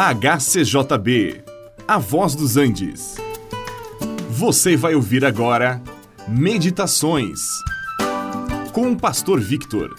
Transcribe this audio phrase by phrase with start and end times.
[0.00, 1.42] HCJB,
[1.88, 3.16] A Voz dos Andes.
[4.30, 5.82] Você vai ouvir agora
[6.28, 7.40] Meditações
[8.72, 9.92] com o Pastor Victor.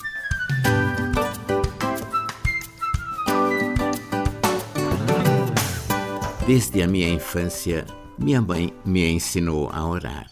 [6.47, 7.85] Desde a minha infância,
[8.17, 10.31] minha mãe me ensinou a orar.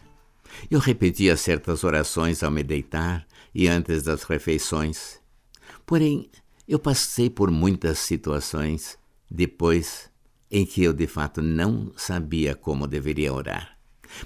[0.71, 5.20] Eu repetia certas orações ao me deitar e antes das refeições.
[5.85, 6.29] Porém,
[6.65, 8.98] eu passei por muitas situações
[9.30, 10.09] depois
[10.49, 13.77] em que eu de fato não sabia como deveria orar.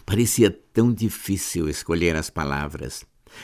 [0.06, 3.04] Parecia tão difícil escolher as palavras,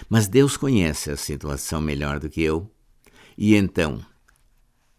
[0.09, 2.71] mas Deus conhece a situação melhor do que eu,
[3.37, 4.03] e então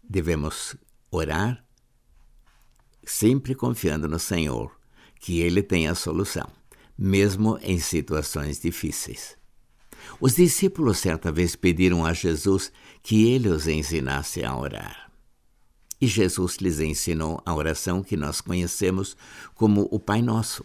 [0.03, 0.75] devemos
[1.09, 1.63] orar
[3.05, 4.71] sempre confiando no Senhor,
[5.19, 6.47] que Ele tem a solução,
[6.97, 9.39] mesmo em situações difíceis.
[10.19, 15.08] Os discípulos certa vez pediram a Jesus que ele os ensinasse a orar.
[16.01, 19.17] E Jesus lhes ensinou a oração que nós conhecemos
[19.53, 20.63] como o Pai Nosso.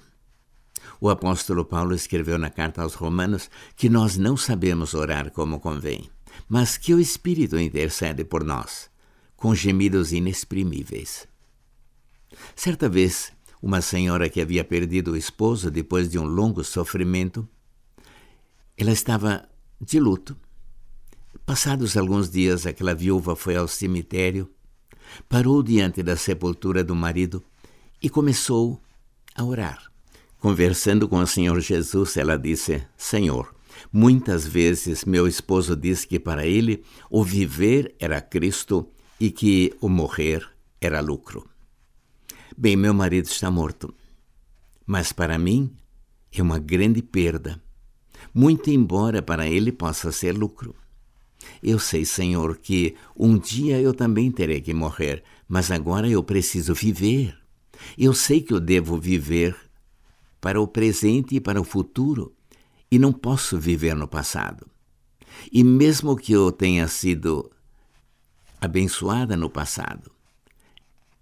[1.00, 6.08] O apóstolo Paulo escreveu na carta aos Romanos que nós não sabemos orar como convém,
[6.48, 8.88] mas que o Espírito intercede por nós,
[9.36, 11.26] com gemidos inexprimíveis.
[12.54, 17.48] Certa vez, uma senhora que havia perdido o esposo depois de um longo sofrimento,
[18.76, 19.48] ela estava
[19.80, 20.36] de luto.
[21.46, 24.50] Passados alguns dias, aquela viúva foi ao cemitério
[25.28, 27.42] parou diante da sepultura do marido
[28.02, 28.80] e começou
[29.34, 29.90] a orar.
[30.38, 33.54] Conversando com o Senhor Jesus, ela disse: Senhor,
[33.92, 39.88] muitas vezes meu esposo diz que para ele o viver era Cristo e que o
[39.88, 40.46] morrer
[40.80, 41.48] era lucro.
[42.56, 43.94] Bem, meu marido está morto,
[44.86, 45.74] mas para mim
[46.30, 47.60] é uma grande perda,
[48.34, 50.74] muito embora para ele possa ser lucro.
[51.62, 56.74] Eu sei, Senhor, que um dia eu também terei que morrer, mas agora eu preciso
[56.74, 57.36] viver.
[57.98, 59.56] Eu sei que eu devo viver
[60.40, 62.34] para o presente e para o futuro,
[62.90, 64.66] e não posso viver no passado.
[65.50, 67.50] E mesmo que eu tenha sido
[68.60, 70.10] abençoada no passado,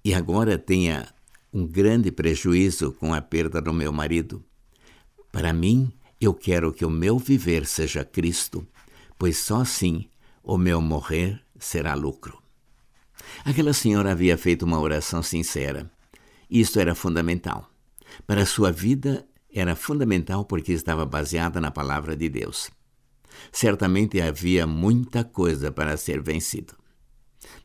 [0.05, 1.09] e agora tenha
[1.53, 4.45] um grande prejuízo com a perda do meu marido,
[5.31, 8.67] para mim, eu quero que o meu viver seja Cristo,
[9.23, 10.09] pois só assim
[10.43, 12.43] o meu morrer será lucro.
[13.45, 15.89] Aquela senhora havia feito uma oração sincera.
[16.51, 17.71] Isto era fundamental.
[18.27, 19.25] Para sua vida,
[19.55, 22.69] era fundamental porque estava baseada na palavra de Deus.
[23.53, 26.75] Certamente havia muita coisa para ser vencido.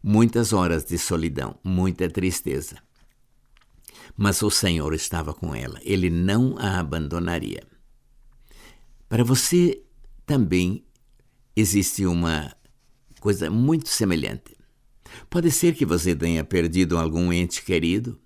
[0.03, 2.78] Muitas horas de solidão, muita tristeza.
[4.16, 7.63] Mas o Senhor estava com ela, ele não a abandonaria.
[9.09, 9.81] Para você
[10.23, 10.84] também
[11.59, 12.56] existe uma
[13.19, 14.56] coisa muito semelhante.
[15.28, 18.19] Pode ser que você tenha perdido algum ente querido,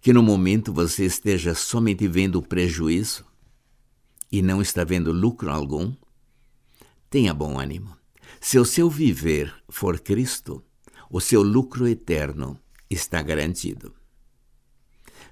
[0.00, 3.24] que no momento você esteja somente vendo prejuízo
[4.30, 5.94] e não está vendo lucro algum.
[7.08, 7.96] Tenha bom ânimo.
[8.40, 10.62] Se o seu viver for Cristo,
[11.08, 12.58] o seu lucro eterno
[12.90, 13.94] está garantido.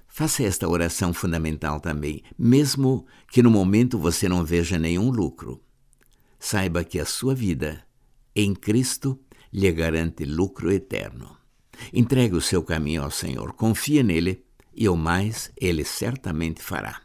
[0.07, 5.61] Faça esta oração fundamental também, mesmo que no momento você não veja nenhum lucro.
[6.39, 7.83] Saiba que a sua vida
[8.35, 9.19] em Cristo
[9.51, 11.37] lhe garante lucro eterno.
[11.93, 17.01] Entregue o seu caminho ao Senhor, confie nele e o mais ele certamente fará.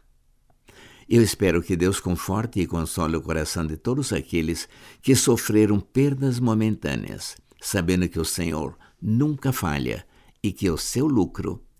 [1.09, 4.69] Eu espero que Deus conforte e console o coração de todos aqueles
[5.01, 10.05] que sofreram perdas momentâneas, sabendo que o Senhor nunca falha
[10.41, 11.63] e que o seu lucro